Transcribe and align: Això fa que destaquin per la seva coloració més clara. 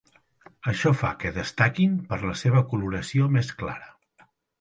Això 0.69 0.91
fa 1.01 1.09
que 1.23 1.31
destaquin 1.35 1.93
per 2.13 2.19
la 2.23 2.33
seva 2.39 2.63
coloració 2.73 3.29
més 3.37 3.53
clara. 3.61 4.27